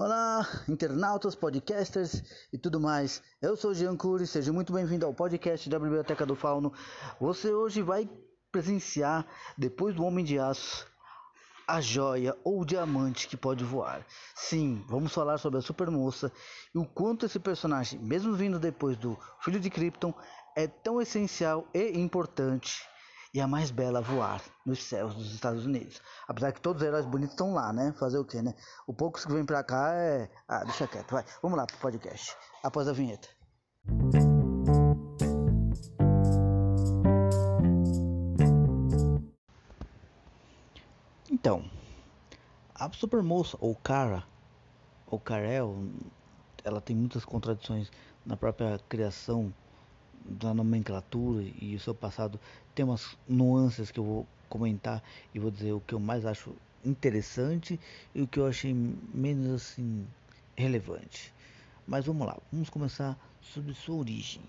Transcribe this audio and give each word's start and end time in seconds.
Olá, 0.00 0.46
internautas, 0.68 1.34
podcasters 1.34 2.22
e 2.52 2.56
tudo 2.56 2.78
mais. 2.78 3.20
Eu 3.42 3.56
sou 3.56 3.74
Jean 3.74 3.96
Cury, 3.96 4.28
seja 4.28 4.52
muito 4.52 4.72
bem-vindo 4.72 5.04
ao 5.04 5.12
podcast 5.12 5.68
da 5.68 5.76
Biblioteca 5.76 6.24
do 6.24 6.36
Fauno. 6.36 6.72
Você 7.20 7.52
hoje 7.52 7.82
vai 7.82 8.08
presenciar, 8.52 9.26
depois 9.58 9.96
do 9.96 10.04
Homem 10.04 10.24
de 10.24 10.38
Aço, 10.38 10.86
a 11.66 11.80
joia 11.80 12.38
ou 12.44 12.60
o 12.60 12.64
diamante 12.64 13.26
que 13.26 13.36
pode 13.36 13.64
voar. 13.64 14.06
Sim, 14.36 14.84
vamos 14.86 15.12
falar 15.12 15.36
sobre 15.38 15.58
a 15.58 15.62
Supermoça 15.62 16.30
e 16.72 16.78
o 16.78 16.86
quanto 16.86 17.26
esse 17.26 17.40
personagem, 17.40 17.98
mesmo 17.98 18.34
vindo 18.34 18.60
depois 18.60 18.96
do 18.96 19.18
Filho 19.40 19.58
de 19.58 19.68
Krypton, 19.68 20.14
é 20.54 20.68
tão 20.68 21.02
essencial 21.02 21.66
e 21.74 21.98
importante 21.98 22.86
e 23.32 23.40
a 23.40 23.46
mais 23.46 23.70
bela 23.70 23.98
a 23.98 24.02
voar 24.02 24.42
nos 24.64 24.82
céus 24.82 25.14
dos 25.14 25.34
Estados 25.34 25.66
Unidos. 25.66 26.00
Apesar 26.26 26.52
que 26.52 26.60
todos 26.60 26.82
os 26.82 26.88
heróis 26.88 27.06
bonitos 27.06 27.32
estão 27.32 27.52
lá, 27.52 27.72
né? 27.72 27.92
Fazer 27.98 28.18
o 28.18 28.24
quê, 28.24 28.42
né? 28.42 28.54
O 28.86 28.92
poucos 28.92 29.24
que 29.24 29.32
vem 29.32 29.44
pra 29.44 29.62
cá 29.62 29.92
é. 29.94 30.30
Ah, 30.46 30.64
deixa 30.64 30.86
quieto, 30.86 31.12
vai. 31.12 31.24
Vamos 31.42 31.58
lá 31.58 31.66
pro 31.66 31.76
podcast. 31.78 32.36
Após 32.62 32.88
a 32.88 32.92
vinheta. 32.92 33.28
Então, 41.30 41.64
a 42.74 42.90
Supermoça, 42.92 43.56
ou 43.60 43.74
Cara, 43.76 44.24
ou 45.06 45.20
Karel, 45.20 45.76
ela 46.64 46.80
tem 46.80 46.96
muitas 46.96 47.24
contradições 47.24 47.90
na 48.26 48.36
própria 48.36 48.78
criação 48.88 49.54
da 50.24 50.52
nomenclatura 50.54 51.44
e 51.60 51.74
o 51.74 51.80
seu 51.80 51.94
passado 51.94 52.38
tem 52.74 52.84
umas 52.84 53.16
nuances 53.28 53.90
que 53.90 53.98
eu 53.98 54.04
vou 54.04 54.26
comentar 54.48 55.02
e 55.34 55.38
vou 55.38 55.50
dizer 55.50 55.72
o 55.72 55.80
que 55.80 55.94
eu 55.94 56.00
mais 56.00 56.24
acho 56.24 56.54
interessante 56.84 57.78
e 58.14 58.22
o 58.22 58.26
que 58.26 58.38
eu 58.38 58.46
achei 58.46 58.72
menos 58.72 59.62
assim 59.62 60.06
relevante. 60.56 61.32
Mas 61.86 62.04
vamos 62.04 62.26
lá, 62.26 62.36
vamos 62.52 62.68
começar 62.68 63.16
sobre 63.40 63.74
sua 63.74 63.96
origem. 63.96 64.42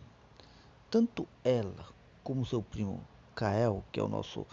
Tanto 0.90 1.28
ela 1.44 1.86
como 2.24 2.46
seu 2.46 2.62
primo 2.62 3.02
Kael, 3.36 3.84
que 3.92 4.00
é 4.00 4.04
o 4.04 4.08
nosso 4.08 4.46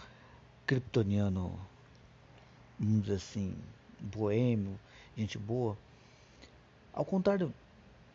kryptoniano, 0.65 1.59
vamos 2.79 3.01
dizer 3.01 3.15
assim, 3.15 3.55
boêmio, 3.99 4.79
gente 5.17 5.37
boa, 5.37 5.77
ao 6.93 7.03
contrário 7.03 7.53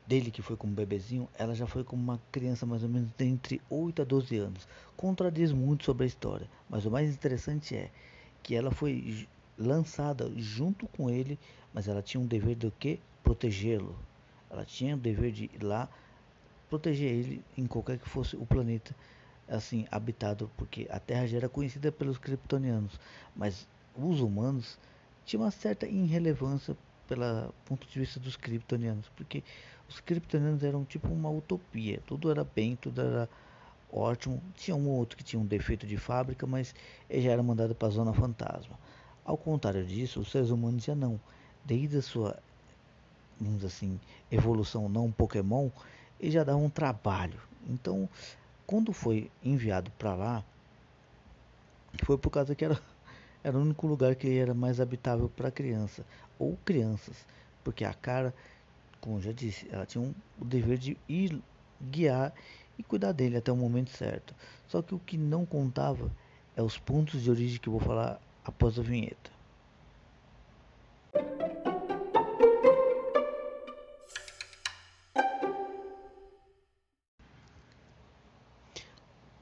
dele 0.07 0.31
que 0.31 0.43
foi 0.43 0.57
como 0.57 0.73
bebezinho, 0.73 1.29
ela 1.39 1.55
já 1.55 1.67
foi 1.67 1.85
como 1.85 2.03
uma 2.03 2.21
criança 2.31 2.67
mais 2.67 2.83
ou 2.83 2.89
menos 2.89 3.09
entre 3.19 3.61
8 3.71 4.03
a 4.03 4.05
12 4.05 4.37
anos. 4.37 4.69
Contradiz 4.97 5.53
muito 5.53 5.85
sobre 5.85 6.05
a 6.05 6.07
história, 6.07 6.49
mas 6.69 6.85
o 6.85 6.91
mais 6.91 7.13
interessante 7.13 7.77
é 7.77 7.91
que 8.43 8.55
ela 8.55 8.71
foi 8.71 9.27
lançada 9.57 10.31
junto 10.37 10.87
com 10.89 11.09
ele, 11.09 11.39
mas 11.73 11.89
ela 11.89 12.03
tinha 12.03 12.21
um 12.21 12.27
dever 12.27 12.57
de 12.57 12.71
que 12.73 13.01
protegê-lo. 13.23 13.97
Ela 14.51 14.65
tinha 14.65 14.95
o 14.95 14.99
dever 14.99 15.33
de 15.33 15.45
ir 15.45 15.63
lá 15.63 15.89
proteger 16.69 17.11
ele 17.11 17.45
em 17.57 17.67
qualquer 17.67 17.99
que 17.99 18.09
fosse 18.09 18.37
o 18.37 18.45
planeta 18.45 18.95
assim 19.49 19.87
habitado, 19.91 20.51
porque 20.57 20.87
a 20.91 20.99
Terra 20.99 21.27
já 21.27 21.37
era 21.37 21.49
conhecida 21.49 21.93
pelos 21.93 22.19
kryptonianos, 22.19 22.99
mas 23.37 23.67
os 23.97 24.21
humanos 24.21 24.79
tinham 25.25 25.45
uma 25.45 25.51
certa 25.51 25.87
irrelevância 25.87 26.77
pelo 27.15 27.53
ponto 27.67 27.87
de 27.87 27.99
vista 27.99 28.19
dos 28.19 28.37
kryptonianos, 28.37 29.09
porque 29.15 29.45
os 29.89 30.01
kryptonianos 30.01 30.63
eram 30.63 30.85
tipo 30.85 31.09
uma 31.09 31.29
utopia, 31.29 32.01
tudo 32.07 32.31
era 32.31 32.43
bem, 32.43 32.75
tudo 32.77 33.01
era 33.01 33.29
ótimo. 33.93 34.43
Tinha 34.57 34.75
um 34.75 34.89
ou 34.89 34.97
outro 34.97 35.17
que 35.19 35.23
tinha 35.23 35.41
um 35.41 35.45
defeito 35.45 35.87
de 35.87 35.99
fábrica, 35.99 36.47
mas 36.47 36.75
ele 37.11 37.23
já 37.23 37.33
era 37.33 37.43
mandado 37.43 37.75
para 37.75 37.89
a 37.89 37.91
zona 37.91 38.15
fantasma. 38.15 38.79
Ao 39.25 39.37
contrário 39.37 39.85
disso, 39.85 40.21
os 40.21 40.31
seres 40.31 40.49
humanos 40.49 40.85
já 40.85 40.95
não. 40.95 41.21
Desde 41.65 41.99
a 41.99 42.03
sua, 42.03 42.39
vamos 43.39 43.65
assim, 43.65 44.01
evolução 44.31 44.89
não 44.89 45.13
Pokémon, 45.13 45.69
eles 46.19 46.33
já 46.33 46.43
davam 46.43 46.65
um 46.65 46.71
trabalho. 46.71 47.39
Então, 47.69 48.09
quando 48.67 48.93
foi 48.93 49.31
enviado 49.45 49.91
para 49.99 50.15
lá, 50.15 50.45
foi 52.03 52.17
por 52.17 52.31
causa 52.31 52.55
que 52.55 52.65
era, 52.65 52.81
era 53.43 53.57
o 53.57 53.61
único 53.61 53.87
lugar 53.87 54.15
que 54.15 54.39
era 54.39 54.55
mais 54.55 54.81
habitável 54.81 55.29
para 55.29 55.51
criança 55.51 56.05
ou 56.39 56.57
crianças, 56.65 57.27
porque 57.65 57.85
a 57.85 57.95
cara 57.95 58.35
como 59.03 59.21
já 59.21 59.33
disse, 59.33 59.69
ela 59.71 59.85
tinha 59.85 60.01
um, 60.01 60.15
o 60.41 60.45
dever 60.45 60.79
de 60.79 60.97
ir 61.09 61.43
guiar 61.91 62.33
e 62.79 62.85
cuidar 62.85 63.11
dele 63.11 63.37
até 63.37 63.51
o 63.51 63.57
momento 63.57 63.91
certo. 63.91 64.33
Só 64.69 64.81
que 64.81 64.95
o 64.95 64.99
que 65.01 65.19
não 65.19 65.45
contava 65.45 66.09
é 66.57 66.63
os 66.63 66.79
pontos 66.79 67.21
de 67.21 67.29
origem 67.29 67.59
que 67.59 67.69
eu 67.69 67.73
vou 67.73 67.81
falar 67.81 68.21
após 68.45 68.79
a 68.79 68.83
vinheta. 68.83 69.33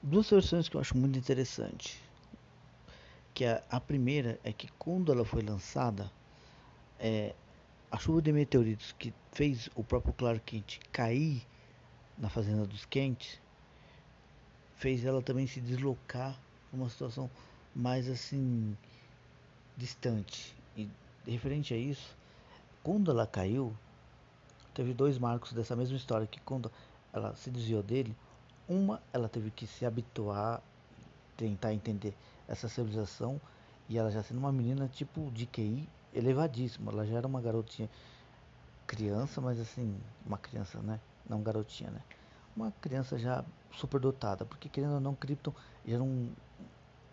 Duas 0.03 0.31
versões 0.31 0.71
que 0.71 0.77
eu 0.77 0.81
acho 0.81 0.97
muito 0.97 1.19
interessante. 1.19 2.10
Que 3.41 3.47
a, 3.47 3.63
a 3.71 3.81
primeira 3.81 4.39
é 4.45 4.53
que 4.53 4.69
quando 4.79 5.11
ela 5.11 5.25
foi 5.25 5.41
lançada, 5.41 6.13
é, 6.99 7.35
a 7.91 7.97
chuva 7.97 8.21
de 8.21 8.31
meteoritos 8.31 8.93
que 8.99 9.15
fez 9.33 9.71
o 9.75 9.83
próprio 9.83 10.13
Clark 10.13 10.43
Kent 10.45 10.79
cair 10.93 11.43
na 12.19 12.29
fazenda 12.29 12.67
dos 12.67 12.85
Kent 12.85 13.41
fez 14.77 15.07
ela 15.07 15.23
também 15.23 15.47
se 15.47 15.59
deslocar 15.59 16.39
uma 16.71 16.91
situação 16.91 17.31
mais 17.75 18.11
assim 18.11 18.77
distante. 19.75 20.55
E 20.77 20.87
referente 21.27 21.73
a 21.73 21.79
isso 21.79 22.15
quando 22.85 23.11
ela 23.11 23.27
caiu 23.27 23.75
teve 24.75 24.93
dois 24.93 25.17
marcos 25.17 25.55
dessa 25.55 25.75
mesma 25.75 25.97
história 25.97 26.27
que 26.27 26.41
quando 26.41 26.71
ela 27.11 27.35
se 27.37 27.51
desviou 27.51 27.83
dele 27.83 28.15
uma 28.69 29.01
ela 29.15 29.31
teve 29.31 29.51
que 29.51 29.67
se 29.67 29.87
habituar 29.87 30.63
tentar 31.39 31.73
entender 31.73 32.15
essa 32.51 32.69
civilização 32.69 33.41
e 33.89 33.97
ela 33.97 34.11
já 34.11 34.23
sendo 34.23 34.39
uma 34.39 34.53
menina 34.53 34.89
tipo 34.89 35.31
de 35.31 35.47
QI 35.47 35.89
elevadíssima. 36.13 36.91
Ela 36.91 37.07
já 37.07 37.17
era 37.17 37.27
uma 37.27 37.41
garotinha 37.41 37.89
criança, 38.87 39.41
mas 39.41 39.61
assim, 39.61 39.97
uma 40.27 40.37
criança, 40.37 40.81
né? 40.81 41.01
Não 41.29 41.41
garotinha, 41.43 41.91
né? 41.91 42.03
Uma 42.57 42.73
criança 42.81 43.17
já 43.17 43.45
super 43.73 44.01
dotada, 44.01 44.45
porque 44.45 44.69
querendo 44.69 44.95
ou 44.95 45.01
não, 45.01 45.15
Krypton 45.15 45.55
era 45.87 46.03
um, 46.03 46.29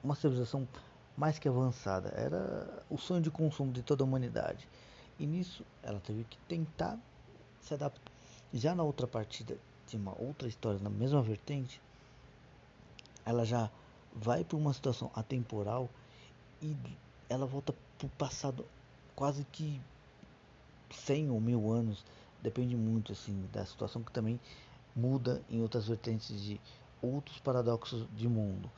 uma 0.04 0.16
civilização 0.16 0.68
mais 1.16 1.38
que 1.38 1.48
avançada. 1.48 2.10
Era 2.10 2.84
o 2.90 2.98
sonho 2.98 3.22
de 3.22 3.30
consumo 3.30 3.72
de 3.72 3.84
toda 3.84 4.04
a 4.04 4.06
humanidade. 4.06 4.68
E 5.20 5.26
nisso 5.28 5.64
ela 5.84 6.00
teve 6.00 6.24
que 6.24 6.38
tentar 6.48 6.98
se 7.62 7.76
adaptar. 7.76 8.12
Já 8.52 8.74
na 8.74 8.82
outra 8.82 9.06
partida 9.06 9.56
de 9.88 9.98
uma 9.98 10.20
outra 10.20 10.48
história 10.48 10.80
na 10.80 10.90
mesma 10.90 11.22
vertente, 11.22 11.80
ela 13.24 13.46
já 13.46 13.70
vai 14.22 14.44
para 14.44 14.58
uma 14.58 14.74
situação 14.74 15.12
atemporal 15.16 15.90
e 16.62 16.76
ela 17.30 17.46
volta 17.46 17.74
para 17.98 18.08
o 18.08 18.10
passado 18.12 18.66
quase 19.16 19.44
que 19.52 19.80
100 20.92 21.32
ou 21.32 21.40
mil 21.40 21.72
anos, 21.72 22.04
depende 22.42 22.76
muito 22.76 23.12
assim 23.12 23.48
da 23.52 23.66
situação 23.66 24.04
que 24.04 24.12
também 24.12 24.40
muda 24.96 25.42
em 25.50 25.62
outras 25.62 25.88
vertentes 25.88 26.42
de 26.42 26.60
outros 27.02 27.40
paradoxos 27.40 28.08
de 28.16 28.28
mundo. 28.28 28.70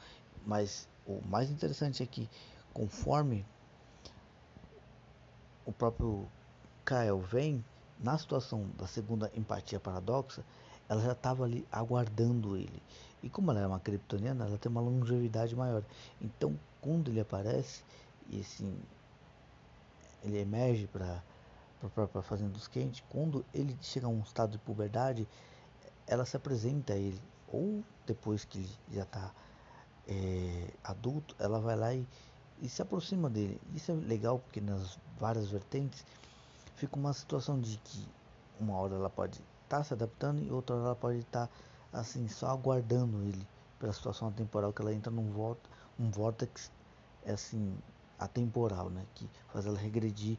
Mas 0.45 0.87
o 1.05 1.21
mais 1.27 1.49
interessante 1.49 2.01
é 2.03 2.05
que 2.05 2.29
conforme 2.73 3.45
o 5.65 5.71
próprio 5.71 6.27
Kael 6.83 7.19
vem 7.19 7.63
na 7.99 8.17
situação 8.17 8.65
da 8.77 8.87
segunda 8.87 9.31
empatia 9.35 9.79
paradoxa, 9.79 10.43
ela 10.89 11.01
já 11.01 11.11
estava 11.11 11.43
ali 11.43 11.65
aguardando 11.71 12.57
ele. 12.57 12.81
E 13.21 13.29
como 13.29 13.51
ela 13.51 13.59
é 13.59 13.67
uma 13.67 13.79
kryptoniana, 13.79 14.45
ela 14.45 14.57
tem 14.57 14.71
uma 14.71 14.81
longevidade 14.81 15.55
maior. 15.55 15.83
Então, 16.19 16.59
quando 16.81 17.11
ele 17.11 17.19
aparece, 17.19 17.83
e 18.27 18.39
assim, 18.39 18.75
ele 20.23 20.39
emerge 20.39 20.87
para 20.87 21.21
a 21.83 21.89
própria 21.89 22.23
fazenda 22.23 22.51
dos 22.51 22.67
quentes, 22.67 23.03
quando 23.09 23.45
ele 23.53 23.77
chega 23.81 24.07
a 24.07 24.09
um 24.09 24.21
estado 24.21 24.51
de 24.51 24.57
puberdade, 24.57 25.27
ela 26.07 26.25
se 26.25 26.35
apresenta 26.35 26.93
a 26.93 26.97
ele, 26.97 27.21
ou 27.47 27.83
depois 28.07 28.43
que 28.43 28.57
ele 28.57 28.69
já 28.91 29.03
está 29.03 29.31
é, 30.07 30.67
adulto, 30.83 31.35
ela 31.37 31.59
vai 31.59 31.75
lá 31.75 31.93
e, 31.93 32.07
e 32.61 32.67
se 32.67 32.81
aproxima 32.81 33.29
dele. 33.29 33.61
Isso 33.75 33.91
é 33.91 33.95
legal 33.95 34.39
porque 34.39 34.59
nas 34.59 34.97
várias 35.19 35.49
vertentes 35.49 36.03
fica 36.75 36.95
uma 36.95 37.13
situação 37.13 37.59
de 37.59 37.77
que 37.77 38.07
uma 38.59 38.75
hora 38.75 38.95
ela 38.95 39.09
pode 39.09 39.39
tá 39.69 39.83
se 39.83 39.93
adaptando 39.93 40.41
e 40.41 40.51
outra 40.51 40.75
hora 40.75 40.85
ela 40.87 40.95
pode 40.95 41.19
estar 41.19 41.47
tá, 41.47 41.99
assim 41.99 42.27
só 42.27 42.47
aguardando 42.47 43.23
ele 43.23 43.47
pela 43.79 43.93
situação 43.93 44.31
temporal 44.31 44.73
que 44.73 44.81
ela 44.81 44.93
entra 44.93 45.11
num 45.11 45.31
vortex, 45.31 45.69
um 45.97 46.09
vortex 46.09 46.71
é 47.23 47.31
assim 47.31 47.77
atemporal, 48.17 48.89
né? 48.89 49.05
Que 49.15 49.29
faz 49.53 49.65
ela 49.65 49.77
regredir 49.77 50.37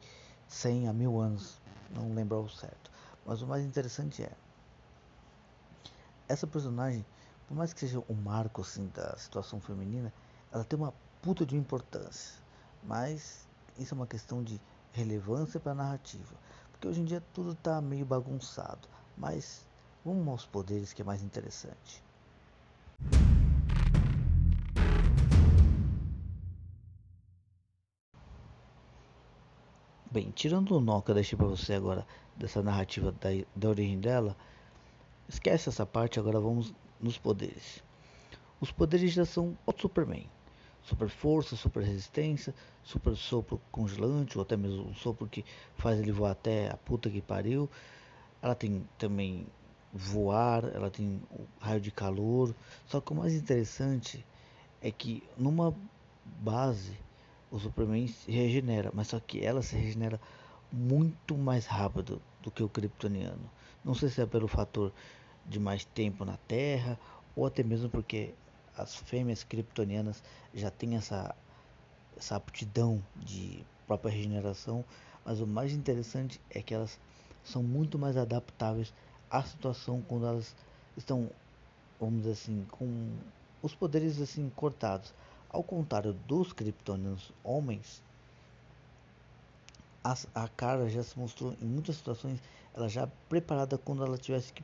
100 0.48 0.88
a 0.88 0.92
mil 0.92 1.18
anos, 1.18 1.58
não 1.90 2.12
lembro 2.12 2.36
ao 2.36 2.48
certo. 2.48 2.90
Mas 3.24 3.40
o 3.40 3.46
mais 3.46 3.64
interessante 3.64 4.22
é 4.22 4.32
essa 6.28 6.46
personagem, 6.46 7.04
por 7.48 7.56
mais 7.56 7.72
que 7.72 7.80
seja 7.80 8.02
um 8.08 8.14
marco 8.14 8.60
assim 8.60 8.88
da 8.94 9.16
situação 9.16 9.60
feminina, 9.60 10.12
ela 10.52 10.64
tem 10.64 10.78
uma 10.78 10.92
puta 11.22 11.44
de 11.44 11.56
importância. 11.56 12.36
Mas 12.82 13.46
isso 13.78 13.94
é 13.94 13.96
uma 13.96 14.06
questão 14.06 14.42
de 14.42 14.60
relevância 14.92 15.58
para 15.58 15.72
a 15.72 15.74
narrativa, 15.74 16.34
porque 16.70 16.86
hoje 16.86 17.00
em 17.00 17.04
dia 17.04 17.22
tudo 17.32 17.54
tá 17.54 17.80
meio 17.80 18.04
bagunçado. 18.04 18.88
Mas 19.20 19.66
vamos 20.02 20.26
aos 20.26 20.46
poderes 20.46 20.94
que 20.94 21.02
é 21.02 21.04
mais 21.04 21.22
interessante. 21.22 22.02
Bem, 30.10 30.30
tirando 30.30 30.74
o 30.74 30.80
nó 30.80 31.02
que 31.02 31.10
eu 31.10 31.14
deixei 31.14 31.36
pra 31.36 31.46
você 31.46 31.74
agora 31.74 32.06
dessa 32.34 32.62
narrativa 32.62 33.12
da, 33.12 33.28
da 33.54 33.68
origem 33.68 34.00
dela, 34.00 34.34
esquece 35.28 35.68
essa 35.68 35.84
parte, 35.84 36.18
agora 36.18 36.40
vamos 36.40 36.72
nos 36.98 37.18
poderes. 37.18 37.84
Os 38.58 38.72
poderes 38.72 39.12
já 39.12 39.26
são 39.26 39.56
o 39.66 39.72
Superman. 39.78 40.26
Super 40.82 41.10
força, 41.10 41.56
super 41.56 41.82
resistência, 41.82 42.54
super 42.82 43.14
sopro 43.14 43.60
congelante, 43.70 44.38
ou 44.38 44.42
até 44.42 44.56
mesmo 44.56 44.88
um 44.88 44.94
sopro 44.94 45.28
que 45.28 45.44
faz 45.76 46.00
ele 46.00 46.10
voar 46.10 46.32
até 46.32 46.70
a 46.70 46.76
puta 46.78 47.10
que 47.10 47.20
pariu. 47.20 47.68
Ela 48.42 48.54
tem 48.54 48.86
também 48.98 49.46
voar, 49.92 50.64
ela 50.64 50.90
tem 50.90 51.20
raio 51.60 51.80
de 51.80 51.90
calor. 51.90 52.54
Só 52.86 53.00
que 53.00 53.12
o 53.12 53.16
mais 53.16 53.34
interessante 53.34 54.24
é 54.80 54.90
que 54.90 55.22
numa 55.36 55.74
base 56.24 56.96
o 57.50 57.58
Superman 57.58 58.06
se 58.06 58.30
regenera, 58.30 58.90
mas 58.94 59.08
só 59.08 59.20
que 59.20 59.44
ela 59.44 59.62
se 59.62 59.76
regenera 59.76 60.20
muito 60.72 61.36
mais 61.36 61.66
rápido 61.66 62.22
do 62.40 62.50
que 62.50 62.62
o 62.62 62.68
Kryptoniano. 62.68 63.50
Não 63.84 63.94
sei 63.94 64.08
se 64.08 64.20
é 64.22 64.26
pelo 64.26 64.46
fator 64.46 64.92
de 65.44 65.58
mais 65.58 65.84
tempo 65.84 66.24
na 66.24 66.36
Terra 66.48 66.98
ou 67.34 67.46
até 67.46 67.62
mesmo 67.62 67.88
porque 67.88 68.34
as 68.76 68.94
fêmeas 68.94 69.42
kryptonianas 69.42 70.22
já 70.54 70.70
têm 70.70 70.96
essa 70.96 71.34
essa 72.16 72.36
aptidão 72.36 73.02
de 73.16 73.64
própria 73.86 74.12
regeneração, 74.12 74.84
mas 75.24 75.40
o 75.40 75.46
mais 75.46 75.72
interessante 75.72 76.40
é 76.50 76.60
que 76.60 76.74
elas 76.74 77.00
são 77.44 77.62
muito 77.62 77.98
mais 77.98 78.16
adaptáveis 78.16 78.92
à 79.30 79.42
situação 79.42 80.02
quando 80.08 80.26
elas 80.26 80.54
estão, 80.96 81.30
vamos 81.98 82.22
dizer 82.22 82.32
assim, 82.32 82.66
com 82.70 83.16
os 83.62 83.74
poderes 83.74 84.20
assim 84.20 84.50
cortados. 84.54 85.12
Ao 85.48 85.62
contrário 85.62 86.12
dos 86.12 86.52
kryptonianos 86.52 87.32
homens, 87.42 88.02
a, 90.02 90.16
a 90.34 90.48
cara 90.48 90.88
já 90.88 91.02
se 91.02 91.18
mostrou 91.18 91.54
em 91.60 91.66
muitas 91.66 91.96
situações 91.96 92.40
ela 92.74 92.88
já 92.88 93.08
preparada 93.28 93.76
quando 93.76 94.04
ela 94.04 94.16
tivesse 94.16 94.52
que 94.52 94.62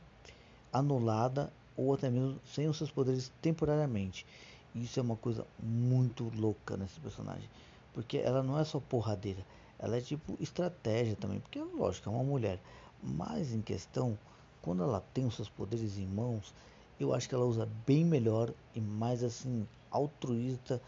anulada 0.73 1.53
ou 1.77 1.93
até 1.93 2.09
mesmo 2.09 2.41
sem 2.47 2.69
os 2.69 2.77
seus 2.79 2.91
poderes 2.91 3.31
temporariamente. 3.43 4.27
Isso 4.75 4.99
é 5.01 5.03
uma 5.03 5.17
coisa 5.17 5.47
muito 5.59 6.31
louca 6.37 6.77
nesse 6.77 7.01
personagem, 7.01 7.49
porque 7.93 8.19
ela 8.19 8.43
não 8.43 8.59
é 8.59 8.65
só 8.65 8.79
porradeira, 8.79 9.45
ela 9.79 9.97
é 9.97 10.01
tipo 10.01 10.37
estratégia 10.41 11.17
também, 11.17 11.41
porque 11.41 11.61
lógico, 11.61 12.09
é 12.09 12.13
uma 12.13 12.25
mulher, 12.25 12.61
mas 13.03 13.53
em 13.53 13.61
questão, 13.61 14.19
quando 14.63 14.83
ela 14.83 15.01
tem 15.13 15.27
os 15.27 15.35
seus 15.35 15.49
poderes 15.49 15.99
em 15.99 16.07
mãos, 16.07 16.53
eu 16.99 17.13
acho 17.13 17.29
que 17.29 17.35
ela 17.35 17.45
usa 17.45 17.69
bem 17.87 18.05
melhor 18.05 18.53
e 18.75 18.81
mais 18.81 19.23
assim 19.23 19.67
altruísta 19.91 20.81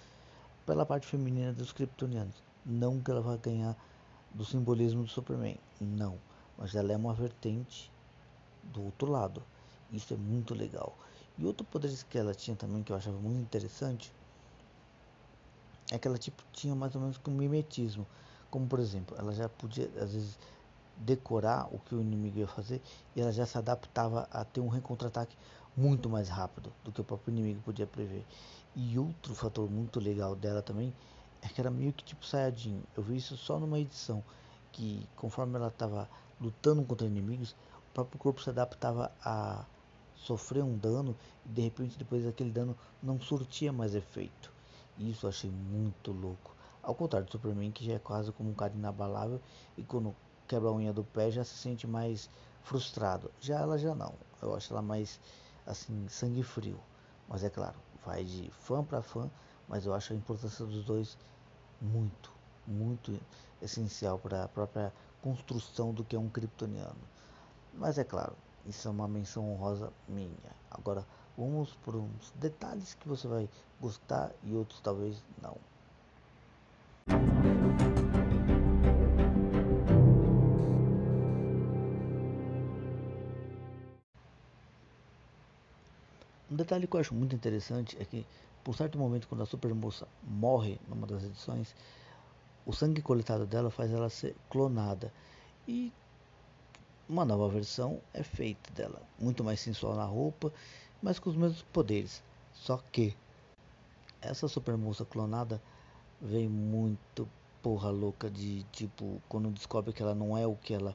pela 0.64 0.86
parte 0.86 1.06
feminina 1.06 1.52
dos 1.52 1.72
kryptonianos. 1.72 2.42
Não 2.64 3.00
que 3.00 3.10
ela 3.10 3.20
vá 3.20 3.36
ganhar 3.36 3.76
do 4.30 4.44
simbolismo 4.44 5.04
do 5.04 5.08
Superman, 5.08 5.58
não, 5.80 6.18
mas 6.56 6.74
ela 6.74 6.92
é 6.92 6.96
uma 6.96 7.14
vertente 7.14 7.90
do 8.62 8.84
outro 8.84 9.10
lado. 9.10 9.42
Isso 9.90 10.12
é 10.12 10.16
muito 10.16 10.54
legal. 10.54 10.96
E 11.38 11.44
outro 11.44 11.64
poder 11.64 11.90
que 12.10 12.18
ela 12.18 12.34
tinha 12.34 12.56
também 12.56 12.82
que 12.82 12.92
eu 12.92 12.96
achava 12.96 13.16
muito 13.18 13.40
interessante 13.40 14.12
é 15.90 15.98
que 15.98 16.06
ela 16.06 16.18
tipo 16.18 16.42
tinha 16.52 16.74
mais 16.74 16.94
ou 16.94 17.00
menos 17.00 17.16
com 17.16 17.30
mimetismo, 17.30 18.06
como 18.50 18.66
por 18.66 18.80
exemplo, 18.80 19.16
ela 19.18 19.32
já 19.32 19.48
podia 19.48 19.86
às 20.00 20.12
vezes 20.12 20.38
decorar 20.96 21.68
o 21.72 21.78
que 21.78 21.94
o 21.94 22.00
inimigo 22.00 22.38
ia 22.38 22.46
fazer 22.46 22.82
e 23.14 23.20
ela 23.20 23.32
já 23.32 23.46
se 23.46 23.56
adaptava 23.56 24.28
a 24.30 24.44
ter 24.44 24.60
um 24.60 24.80
contra-ataque 24.80 25.36
muito 25.76 26.08
mais 26.08 26.28
rápido 26.28 26.72
do 26.84 26.90
que 26.90 27.00
o 27.00 27.04
próprio 27.04 27.32
inimigo 27.32 27.60
podia 27.62 27.86
prever. 27.86 28.24
E 28.74 28.98
outro 28.98 29.34
fator 29.34 29.70
muito 29.70 30.00
legal 30.00 30.34
dela 30.34 30.60
também 30.60 30.92
é 31.42 31.48
que 31.48 31.60
era 31.60 31.70
meio 31.70 31.92
que 31.92 32.02
tipo 32.02 32.26
Saiyajin. 32.26 32.82
Eu 32.96 33.02
vi 33.02 33.16
isso 33.16 33.36
só 33.36 33.58
numa 33.58 33.78
edição 33.78 34.22
que 34.72 35.08
conforme 35.16 35.56
ela 35.56 35.68
estava 35.68 36.08
lutando 36.40 36.82
contra 36.84 37.06
inimigos, 37.06 37.52
o 37.90 37.94
próprio 37.94 38.18
corpo 38.18 38.42
se 38.42 38.50
adaptava 38.50 39.10
a 39.24 39.64
sofrer 40.14 40.62
um 40.62 40.76
dano 40.76 41.16
e 41.46 41.48
de 41.48 41.62
repente 41.62 41.96
depois 41.96 42.26
aquele 42.26 42.50
dano 42.50 42.76
não 43.02 43.20
surtia 43.20 43.72
mais 43.72 43.94
efeito. 43.94 44.52
Isso 44.98 45.26
eu 45.26 45.30
achei 45.30 45.50
muito 45.50 46.10
louco. 46.10 46.57
Ao 46.88 46.94
contrário 46.94 47.26
do 47.26 47.32
Superman 47.32 47.70
que 47.70 47.84
já 47.84 47.92
é 47.92 47.98
quase 47.98 48.32
como 48.32 48.48
um 48.48 48.54
cara 48.54 48.72
inabalável 48.72 49.42
e 49.76 49.82
quando 49.82 50.16
quebra 50.46 50.70
a 50.70 50.72
unha 50.72 50.90
do 50.90 51.04
pé 51.04 51.30
já 51.30 51.44
se 51.44 51.54
sente 51.54 51.86
mais 51.86 52.30
frustrado. 52.62 53.30
Já 53.42 53.60
ela 53.60 53.76
já 53.76 53.94
não. 53.94 54.14
Eu 54.40 54.54
acho 54.54 54.72
ela 54.72 54.80
mais 54.80 55.20
assim 55.66 56.08
sangue 56.08 56.42
frio. 56.42 56.80
Mas 57.28 57.44
é 57.44 57.50
claro, 57.50 57.76
vai 58.06 58.24
de 58.24 58.50
fã 58.62 58.82
para 58.82 59.02
fã, 59.02 59.28
mas 59.68 59.84
eu 59.84 59.92
acho 59.92 60.14
a 60.14 60.16
importância 60.16 60.64
dos 60.64 60.82
dois 60.82 61.18
muito, 61.78 62.32
muito 62.66 63.20
essencial 63.60 64.18
para 64.18 64.44
a 64.44 64.48
própria 64.48 64.90
construção 65.20 65.92
do 65.92 66.02
que 66.02 66.16
é 66.16 66.18
um 66.18 66.30
kryptoniano. 66.30 66.96
Mas 67.74 67.98
é 67.98 68.04
claro, 68.04 68.34
isso 68.64 68.88
é 68.88 68.90
uma 68.90 69.06
menção 69.06 69.52
honrosa 69.52 69.92
minha. 70.08 70.56
Agora 70.70 71.04
vamos 71.36 71.68
por 71.84 71.94
uns 71.94 72.32
detalhes 72.36 72.94
que 72.94 73.06
você 73.06 73.28
vai 73.28 73.46
gostar 73.78 74.32
e 74.42 74.54
outros 74.54 74.80
talvez 74.80 75.22
não. 75.42 75.54
Detalhe 86.68 86.86
que 86.86 86.96
eu 86.96 87.00
acho 87.00 87.14
muito 87.14 87.34
interessante 87.34 87.96
é 87.98 88.04
que, 88.04 88.26
por 88.62 88.76
certo 88.76 88.98
momento, 88.98 89.26
quando 89.26 89.42
a 89.42 89.46
Super 89.46 89.74
Moça 89.74 90.06
morre 90.22 90.78
numa 90.86 91.06
das 91.06 91.24
edições, 91.24 91.74
o 92.66 92.72
sangue 92.74 93.00
coletado 93.00 93.46
dela 93.46 93.70
faz 93.70 93.90
ela 93.90 94.10
ser 94.10 94.36
clonada. 94.50 95.10
E 95.66 95.90
uma 97.08 97.24
nova 97.24 97.48
versão 97.48 98.00
é 98.12 98.22
feita 98.22 98.70
dela, 98.74 99.00
muito 99.18 99.42
mais 99.42 99.60
sensual 99.60 99.96
na 99.96 100.04
roupa, 100.04 100.52
mas 101.02 101.18
com 101.18 101.30
os 101.30 101.36
mesmos 101.36 101.62
poderes. 101.62 102.22
Só 102.52 102.76
que 102.92 103.16
essa 104.20 104.46
super 104.46 104.76
moça 104.76 105.06
clonada 105.06 105.62
vem 106.20 106.48
muito 106.48 107.26
porra 107.62 107.90
louca 107.90 108.30
de 108.30 108.62
tipo 108.72 109.22
quando 109.28 109.50
descobre 109.50 109.92
que 109.92 110.02
ela 110.02 110.14
não 110.14 110.36
é 110.36 110.46
o 110.46 110.54
que 110.54 110.74
ela 110.74 110.94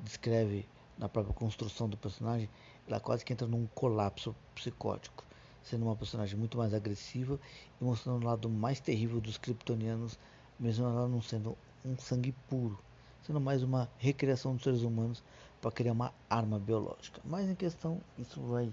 descreve 0.00 0.66
na 0.96 1.08
própria 1.08 1.34
construção 1.34 1.88
do 1.88 1.96
personagem, 1.96 2.48
ela 2.86 3.00
quase 3.00 3.24
que 3.24 3.32
entra 3.32 3.46
num 3.46 3.66
colapso 3.74 4.34
psicótico, 4.54 5.24
sendo 5.62 5.84
uma 5.84 5.96
personagem 5.96 6.38
muito 6.38 6.58
mais 6.58 6.74
agressiva 6.74 7.38
e 7.80 7.84
mostrando 7.84 8.22
o 8.22 8.26
lado 8.26 8.48
mais 8.48 8.80
terrível 8.80 9.20
dos 9.20 9.38
kryptonianos, 9.38 10.18
mesmo 10.58 10.86
ela 10.86 11.08
não 11.08 11.22
sendo 11.22 11.56
um 11.84 11.96
sangue 11.96 12.32
puro 12.48 12.78
sendo 13.26 13.40
mais 13.40 13.62
uma 13.62 13.88
recriação 13.98 14.54
dos 14.54 14.64
seres 14.64 14.82
humanos 14.82 15.22
para 15.60 15.70
criar 15.70 15.92
uma 15.92 16.12
arma 16.28 16.58
biológica. 16.58 17.20
Mas 17.24 17.48
em 17.48 17.54
questão, 17.54 18.00
isso 18.18 18.40
vai 18.40 18.72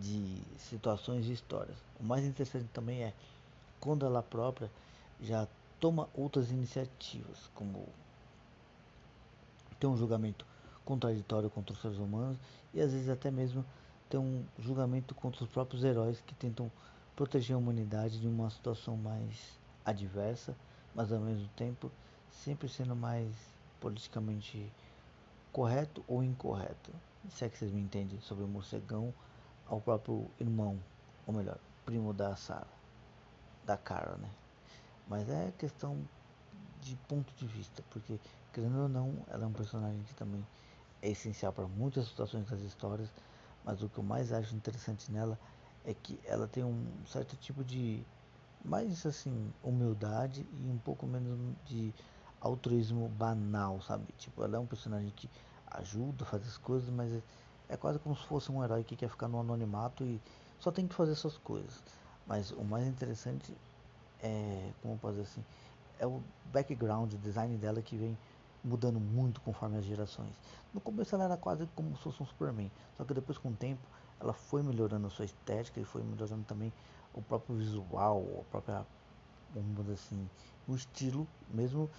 de 0.00 0.42
situações 0.58 1.26
e 1.26 1.32
histórias. 1.32 1.76
O 2.00 2.04
mais 2.04 2.24
interessante 2.24 2.66
também 2.72 3.04
é 3.04 3.14
quando 3.80 4.04
ela 4.04 4.22
própria 4.22 4.70
já 5.20 5.46
toma 5.78 6.08
outras 6.14 6.50
iniciativas, 6.50 7.48
como 7.54 7.86
ter 9.78 9.86
um 9.86 9.96
julgamento 9.96 10.44
contraditório 10.84 11.50
contra 11.50 11.74
os 11.74 11.80
seres 11.80 11.98
humanos 11.98 12.38
e 12.72 12.80
às 12.80 12.92
vezes 12.92 13.08
até 13.08 13.30
mesmo 13.30 13.64
ter 14.08 14.18
um 14.18 14.44
julgamento 14.58 15.14
contra 15.14 15.44
os 15.44 15.50
próprios 15.50 15.82
heróis 15.82 16.20
que 16.20 16.34
tentam 16.34 16.70
proteger 17.16 17.54
a 17.54 17.58
humanidade 17.58 18.20
de 18.20 18.26
uma 18.26 18.50
situação 18.50 18.96
mais 18.96 19.58
adversa, 19.84 20.54
mas 20.94 21.12
ao 21.12 21.20
mesmo 21.20 21.48
tempo 21.56 21.90
sempre 22.30 22.68
sendo 22.68 22.94
mais 22.96 23.30
politicamente 23.80 24.70
correto 25.52 26.04
ou 26.08 26.22
incorreto. 26.22 26.90
Se 27.30 27.44
é 27.44 27.48
que 27.48 27.56
vocês 27.56 27.72
me 27.72 27.80
entendem 27.80 28.20
sobre 28.20 28.44
o 28.44 28.48
morcegão 28.48 29.14
ao 29.66 29.80
próprio 29.80 30.30
irmão, 30.38 30.78
ou 31.26 31.32
melhor, 31.32 31.58
primo 31.86 32.12
da 32.12 32.36
Sarah, 32.36 32.66
da 33.64 33.76
Cara, 33.76 34.16
né? 34.16 34.28
Mas 35.08 35.28
é 35.28 35.52
questão 35.58 35.98
de 36.80 36.96
ponto 37.08 37.32
de 37.34 37.46
vista, 37.46 37.82
porque 37.90 38.18
querendo 38.52 38.82
ou 38.82 38.88
não, 38.88 39.14
ela 39.28 39.44
é 39.44 39.46
um 39.46 39.52
personagem 39.52 40.02
que 40.02 40.14
também 40.14 40.44
é 41.04 41.10
essencial 41.10 41.52
para 41.52 41.66
muitas 41.66 42.08
situações 42.08 42.46
das 42.46 42.60
histórias, 42.60 43.10
mas 43.62 43.82
o 43.82 43.88
que 43.90 43.98
eu 43.98 44.04
mais 44.04 44.32
acho 44.32 44.56
interessante 44.56 45.12
nela 45.12 45.38
é 45.84 45.92
que 45.92 46.18
ela 46.24 46.48
tem 46.48 46.64
um 46.64 46.86
certo 47.06 47.36
tipo 47.36 47.62
de 47.62 48.02
mais 48.64 49.04
assim 49.04 49.52
humildade 49.62 50.46
e 50.50 50.70
um 50.70 50.78
pouco 50.78 51.06
menos 51.06 51.38
de 51.66 51.92
altruísmo 52.40 53.06
banal, 53.08 53.82
sabe? 53.82 54.06
Tipo, 54.16 54.44
ela 54.44 54.56
é 54.56 54.58
um 54.58 54.66
personagem 54.66 55.12
que 55.14 55.28
ajuda 55.70 56.24
a 56.24 56.26
fazer 56.26 56.46
as 56.46 56.56
coisas, 56.56 56.88
mas 56.88 57.12
é, 57.12 57.22
é 57.68 57.76
quase 57.76 57.98
como 57.98 58.16
se 58.16 58.24
fosse 58.26 58.50
um 58.50 58.64
herói 58.64 58.82
que 58.82 58.96
quer 58.96 59.10
ficar 59.10 59.28
no 59.28 59.38
anonimato 59.38 60.04
e 60.04 60.18
só 60.58 60.72
tem 60.72 60.88
que 60.88 60.94
fazer 60.94 61.14
suas 61.16 61.36
coisas. 61.36 61.82
Mas 62.26 62.50
o 62.50 62.64
mais 62.64 62.86
interessante 62.86 63.54
é, 64.22 64.70
como 64.80 64.96
posso 64.96 65.16
dizer 65.16 65.28
assim, 65.28 65.44
é 65.98 66.06
o 66.06 66.22
background, 66.46 67.12
o 67.12 67.18
design 67.18 67.58
dela 67.58 67.82
que 67.82 67.94
vem 67.94 68.16
mudando 68.64 68.98
muito 68.98 69.40
conforme 69.42 69.76
as 69.76 69.84
gerações. 69.84 70.32
No 70.72 70.80
começo 70.80 71.14
ela 71.14 71.24
era 71.24 71.36
quase 71.36 71.68
como 71.76 71.94
se 71.96 72.02
fosse 72.02 72.22
um 72.22 72.26
Superman, 72.26 72.70
só 72.96 73.04
que 73.04 73.12
depois 73.12 73.36
com 73.36 73.50
o 73.50 73.54
tempo 73.54 73.82
ela 74.18 74.32
foi 74.32 74.62
melhorando 74.62 75.06
a 75.06 75.10
sua 75.10 75.26
estética 75.26 75.78
e 75.78 75.84
foi 75.84 76.02
melhorando 76.02 76.44
também 76.44 76.72
o 77.12 77.20
próprio 77.20 77.56
visual, 77.56 78.24
a 78.40 78.50
própria, 78.50 78.86
vamos 79.54 79.90
assim, 79.90 80.28
o 80.66 80.74
estilo, 80.74 81.28
mesmo 81.50 81.90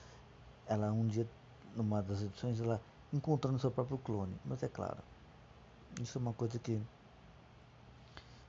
ela 0.65 0.91
um 0.91 1.07
dia, 1.07 1.27
numa 1.75 2.01
das 2.01 2.21
edições, 2.21 2.59
ela 2.59 2.81
encontrando 3.13 3.59
seu 3.59 3.71
próprio 3.71 3.97
clone. 3.99 4.35
Mas 4.43 4.63
é 4.63 4.67
claro, 4.67 4.97
isso 6.01 6.17
é 6.17 6.21
uma 6.21 6.33
coisa 6.33 6.57
que 6.57 6.81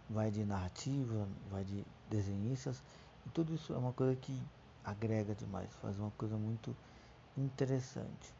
vai 0.09 0.31
de 0.31 0.45
narrativa, 0.45 1.29
vai 1.51 1.65
de 1.65 1.85
desenhistas, 2.09 2.83
e 3.27 3.31
tudo 3.31 3.55
isso 3.55 3.75
é 3.75 3.77
uma 3.77 3.93
coisa 3.93 4.17
que 4.17 4.43
agrega 4.85 5.35
demais, 5.35 5.69
faz 5.83 5.99
uma 5.99 6.11
coisa 6.13 6.37
muito 6.37 6.75
interessante. 7.37 8.35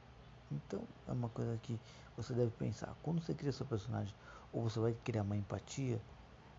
Então 0.51 0.83
é 1.07 1.13
uma 1.13 1.29
coisa 1.29 1.59
que 1.63 1.79
você 2.17 2.33
deve 2.33 2.51
pensar. 2.53 2.95
Quando 3.03 3.21
você 3.21 3.35
cria 3.35 3.53
seu 3.53 3.67
personagem, 3.67 4.15
ou 4.53 4.63
você 4.63 4.79
vai 4.79 4.95
criar 5.05 5.23
uma 5.23 5.37
empatia, 5.37 6.01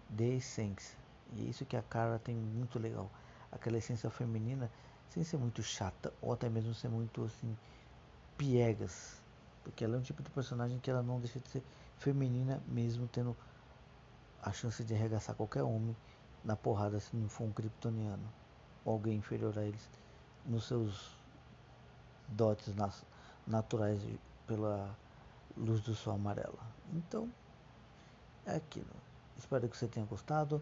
dê 0.10 0.36
essência. 0.36 0.98
E 1.34 1.46
é 1.46 1.50
isso 1.50 1.66
que 1.66 1.76
a 1.76 1.82
cara 1.82 2.20
tem 2.20 2.36
muito 2.36 2.80
legal. 2.80 3.10
Aquela 3.52 3.78
essência 3.78 4.10
feminina, 4.10 4.70
sem 5.10 5.24
ser 5.24 5.38
muito 5.38 5.64
chata, 5.64 6.14
ou 6.22 6.34
até 6.34 6.50
mesmo 6.50 6.74
ser 6.74 6.90
muito 6.90 7.24
assim, 7.24 7.58
piegas. 8.38 9.22
Porque 9.64 9.84
ela 9.84 9.96
é 9.96 10.00
um 10.00 10.04
tipo 10.04 10.22
de 10.22 10.30
personagem 10.30 10.80
que 10.80 10.90
ela 10.90 11.02
não 11.02 11.20
deixa 11.20 11.40
de 11.40 11.50
ser 11.50 11.64
feminina, 11.98 12.62
mesmo 12.68 13.08
tendo 13.08 13.36
a 14.42 14.52
chance 14.52 14.84
de 14.84 14.94
arregaçar 14.94 15.36
qualquer 15.36 15.64
homem 15.64 15.96
na 16.44 16.56
porrada 16.56 17.00
se 17.00 17.16
não 17.16 17.28
for 17.28 17.46
um 17.46 17.52
kryptoniano 17.52 18.24
ou 18.86 18.94
alguém 18.94 19.18
inferior 19.18 19.58
a 19.58 19.64
eles 19.64 19.90
nos 20.46 20.66
seus 20.66 21.17
dotes 22.28 22.74
naturais 23.46 24.00
pela 24.46 24.96
luz 25.56 25.82
do 25.82 25.96
sol 25.96 26.14
amarela. 26.14 26.60
Então, 26.94 27.30
é 28.46 28.56
aquilo. 28.56 28.96
Espero 29.38 29.68
que 29.68 29.78
você 29.78 29.88
tenha 29.88 30.06
gostado. 30.06 30.62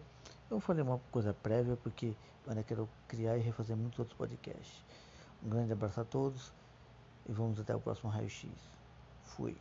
Eu 0.50 0.60
falei 0.60 0.82
uma 0.82 0.98
coisa 1.10 1.34
prévia 1.34 1.76
porque 1.76 2.14
eu 2.44 2.50
ainda 2.50 2.62
quero 2.62 2.88
criar 3.08 3.36
e 3.36 3.40
refazer 3.40 3.76
muitos 3.76 3.98
outros 3.98 4.16
podcasts. 4.16 4.84
Um 5.42 5.48
grande 5.48 5.72
abraço 5.72 6.00
a 6.00 6.04
todos 6.04 6.52
e 7.28 7.32
vamos 7.32 7.58
até 7.58 7.74
o 7.74 7.80
próximo 7.80 8.10
raio-x. 8.10 8.50
Fui. 9.24 9.56